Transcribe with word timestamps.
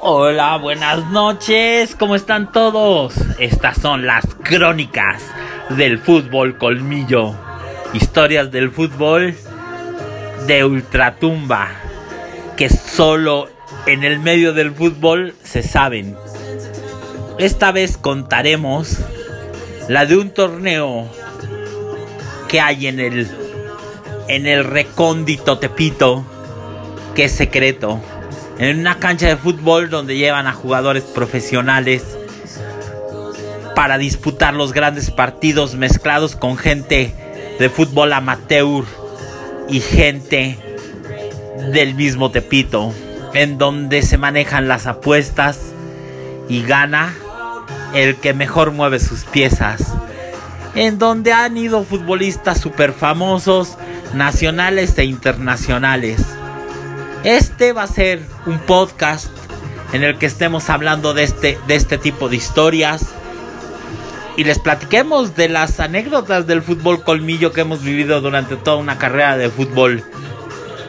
Hola, 0.00 0.58
buenas 0.58 1.10
noches, 1.10 1.96
¿cómo 1.96 2.14
están 2.14 2.52
todos? 2.52 3.14
Estas 3.40 3.78
son 3.78 4.06
las 4.06 4.24
crónicas 4.44 5.24
del 5.70 5.98
fútbol 5.98 6.56
colmillo. 6.56 7.34
Historias 7.92 8.52
del 8.52 8.70
fútbol 8.70 9.34
de 10.46 10.64
ultratumba 10.64 11.70
que 12.56 12.68
solo 12.68 13.48
en 13.86 14.04
el 14.04 14.20
medio 14.20 14.52
del 14.52 14.70
fútbol 14.72 15.34
se 15.42 15.64
saben. 15.64 16.16
Esta 17.38 17.72
vez 17.72 17.96
contaremos 17.96 18.98
la 19.88 20.06
de 20.06 20.16
un 20.16 20.30
torneo 20.30 21.08
que 22.46 22.60
hay 22.60 22.86
en 22.86 23.00
el 23.00 23.28
en 24.28 24.46
el 24.46 24.62
recóndito 24.62 25.58
Tepito 25.58 26.24
que 27.16 27.24
es 27.24 27.32
secreto 27.32 28.00
en 28.58 28.80
una 28.80 28.98
cancha 28.98 29.28
de 29.28 29.36
fútbol 29.36 29.88
donde 29.88 30.16
llevan 30.16 30.46
a 30.46 30.52
jugadores 30.52 31.04
profesionales 31.04 32.02
para 33.74 33.98
disputar 33.98 34.54
los 34.54 34.72
grandes 34.72 35.12
partidos 35.12 35.76
mezclados 35.76 36.34
con 36.34 36.56
gente 36.56 37.14
de 37.60 37.70
fútbol 37.70 38.12
amateur 38.12 38.84
y 39.68 39.80
gente 39.80 40.58
del 41.72 41.94
mismo 41.94 42.30
Tepito, 42.32 42.92
en 43.34 43.58
donde 43.58 44.02
se 44.02 44.18
manejan 44.18 44.66
las 44.66 44.86
apuestas 44.86 45.60
y 46.48 46.62
gana 46.62 47.14
el 47.94 48.16
que 48.16 48.34
mejor 48.34 48.72
mueve 48.72 48.98
sus 48.98 49.24
piezas, 49.24 49.92
en 50.74 50.98
donde 50.98 51.32
han 51.32 51.56
ido 51.56 51.84
futbolistas 51.84 52.60
super 52.60 52.92
famosos, 52.92 53.76
nacionales 54.14 54.98
e 54.98 55.04
internacionales 55.04 56.24
este 57.24 57.72
va 57.72 57.82
a 57.82 57.86
ser 57.86 58.22
un 58.46 58.58
podcast 58.60 59.28
en 59.92 60.04
el 60.04 60.18
que 60.18 60.26
estemos 60.26 60.70
hablando 60.70 61.14
de 61.14 61.24
este, 61.24 61.58
de 61.66 61.74
este 61.74 61.98
tipo 61.98 62.28
de 62.28 62.36
historias 62.36 63.06
y 64.36 64.44
les 64.44 64.58
platiquemos 64.58 65.34
de 65.34 65.48
las 65.48 65.80
anécdotas 65.80 66.46
del 66.46 66.62
fútbol 66.62 67.02
colmillo 67.02 67.52
que 67.52 67.62
hemos 67.62 67.82
vivido 67.82 68.20
durante 68.20 68.56
toda 68.56 68.76
una 68.76 68.98
carrera 68.98 69.36
de 69.36 69.50
fútbol. 69.50 70.04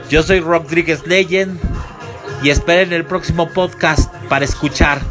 Yo 0.10 0.22
soy 0.22 0.40
Rodríguez 0.40 1.08
Legend 1.08 1.60
y 2.44 2.52
esperen 2.52 2.94
el 2.94 3.06
próximo 3.06 3.50
podcast 3.50 4.14
para 4.28 4.46
escuchar 4.46 5.02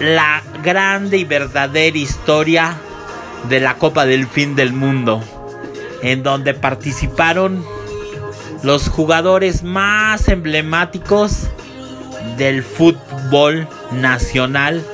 la 0.00 0.42
grande 0.62 1.16
y 1.16 1.24
verdadera 1.24 1.96
historia 1.96 2.76
de 3.48 3.60
la 3.60 3.74
Copa 3.78 4.04
del 4.04 4.26
Fin 4.26 4.54
del 4.54 4.72
Mundo, 4.72 5.22
en 6.02 6.22
donde 6.22 6.52
participaron 6.52 7.64
los 8.62 8.88
jugadores 8.88 9.62
más 9.62 10.28
emblemáticos 10.28 11.48
del 12.36 12.62
fútbol 12.62 13.66
nacional 13.92 14.84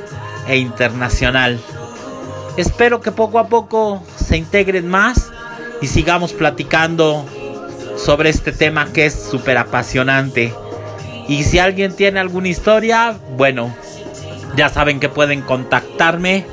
e 0.47 0.57
internacional. 0.59 1.59
Espero 2.57 3.01
que 3.01 3.13
poco 3.13 3.39
a 3.39 3.49
poco 3.49 4.03
se 4.17 4.37
integren 4.37 4.89
más 4.89 5.31
y 5.83 5.89
sigamos 5.89 6.33
platicando 6.33 7.27
sobre 7.97 8.31
este 8.31 8.53
tema 8.53 8.93
que 8.93 9.07
es 9.07 9.15
súper 9.15 9.59
apasionante. 9.59 10.55
Y 11.29 11.43
si 11.43 11.59
alguien 11.59 11.95
tiene 11.95 12.21
alguna 12.21 12.49
historia, 12.49 13.19
bueno, 13.37 13.75
ya 14.57 14.69
saben 14.69 15.01
que 15.01 15.09
pueden 15.09 15.43
contactarme 15.43 16.47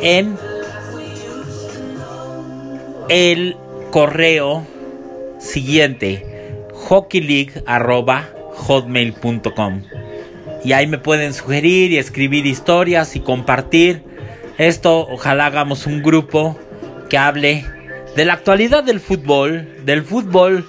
en 0.00 0.38
el 3.10 3.56
correo 3.90 4.66
siguiente 5.38 6.29
hockeyleague.hotmail.com 6.88 9.82
y 10.64 10.72
ahí 10.72 10.86
me 10.86 10.98
pueden 10.98 11.32
sugerir 11.32 11.92
y 11.92 11.98
escribir 11.98 12.46
historias 12.46 13.16
y 13.16 13.20
compartir 13.20 14.02
esto. 14.58 15.06
Ojalá 15.08 15.46
hagamos 15.46 15.86
un 15.86 16.02
grupo 16.02 16.58
que 17.08 17.18
hable 17.18 17.64
de 18.14 18.24
la 18.24 18.34
actualidad 18.34 18.84
del 18.84 19.00
fútbol, 19.00 19.68
del 19.84 20.04
fútbol 20.04 20.66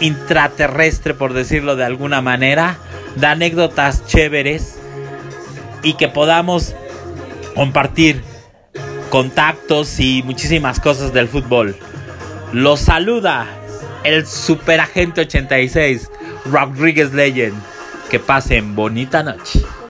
intraterrestre, 0.00 1.14
por 1.14 1.32
decirlo 1.32 1.76
de 1.76 1.84
alguna 1.84 2.22
manera, 2.22 2.78
de 3.16 3.26
anécdotas 3.26 4.06
chéveres 4.06 4.78
y 5.82 5.94
que 5.94 6.08
podamos 6.08 6.74
compartir 7.54 8.22
contactos 9.10 9.98
y 9.98 10.22
muchísimas 10.22 10.80
cosas 10.80 11.12
del 11.12 11.28
fútbol. 11.28 11.76
Los 12.52 12.80
saluda 12.80 13.46
el 14.06 14.26
Superagente 14.26 15.22
86, 15.22 16.10
Rodriguez 16.46 17.12
Legend. 17.12 17.60
Que 18.08 18.20
pasen 18.20 18.76
bonita 18.76 19.24
noche. 19.24 19.60